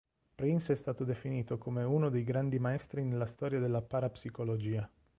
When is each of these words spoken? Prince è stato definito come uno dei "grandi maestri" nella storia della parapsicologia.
Prince 0.33 0.73
è 0.73 0.75
stato 0.75 1.03
definito 1.03 1.59
come 1.59 1.83
uno 1.83 2.09
dei 2.09 2.23
"grandi 2.23 2.57
maestri" 2.57 3.03
nella 3.03 3.27
storia 3.27 3.59
della 3.59 3.83
parapsicologia. 3.83 4.89